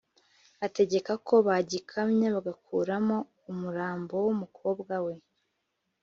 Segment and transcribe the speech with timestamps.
[0.65, 3.17] ategeka ko bagikamya, bagakuramo
[3.51, 5.13] umurambo w'umukobwa we